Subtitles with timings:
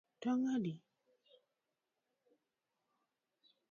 [0.21, 0.73] Tong adi?